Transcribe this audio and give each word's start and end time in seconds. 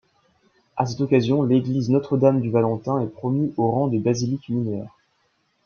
À 0.77 0.87
cette 0.87 1.01
occasion, 1.01 1.43
l'église 1.43 1.91
Notre-Dame 1.91 2.41
du 2.41 2.49
Valentin 2.49 2.99
est 3.01 3.05
promue 3.13 3.53
au 3.57 3.69
rang 3.69 3.87
des 3.87 3.99
basiliques 3.99 4.49
mineures. 4.49 4.97